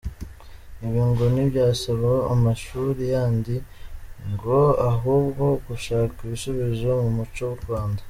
Ibi 0.85 1.01
ngo 1.09 1.23
ntibyasaba 1.33 2.11
amashuri 2.33 3.03
yandii 3.13 3.61
ngo 4.31 4.59
ahubwo 4.91 5.45
gushaka 5.67 6.17
ibisubizo 6.25 6.87
mu 7.03 7.11
muco 7.17 7.43
w’u 7.51 7.59
Rwanda. 7.63 7.99